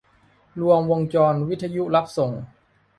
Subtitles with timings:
[0.61, 2.31] รวมวงจรวิทยุรับส่ง